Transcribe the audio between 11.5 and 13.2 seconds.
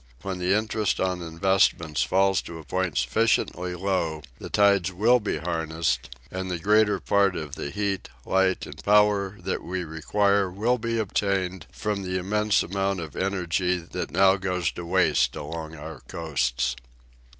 from the immense amount of